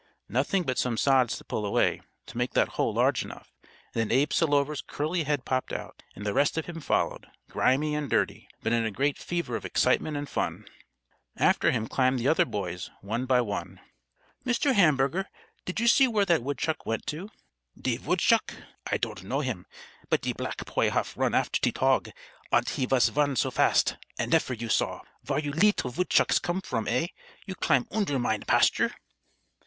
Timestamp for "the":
6.25-6.33, 12.17-12.27